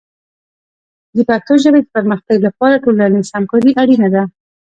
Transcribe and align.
د 1.15 1.17
پښتو 1.29 1.53
ژبې 1.63 1.79
د 1.83 1.87
پرمختګ 1.95 2.37
لپاره 2.47 2.81
ټولنیز 2.83 3.27
همکاري 3.35 3.71
اړینه 3.81 4.07
ده. 4.15 4.23